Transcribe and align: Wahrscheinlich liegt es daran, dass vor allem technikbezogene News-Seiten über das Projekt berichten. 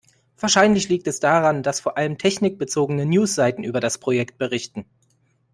Wahrscheinlich 0.39 0.89
liegt 0.89 1.05
es 1.05 1.19
daran, 1.19 1.61
dass 1.61 1.79
vor 1.79 1.95
allem 1.95 2.17
technikbezogene 2.17 3.05
News-Seiten 3.05 3.63
über 3.63 3.79
das 3.79 3.99
Projekt 3.99 4.39
berichten. 4.39 4.85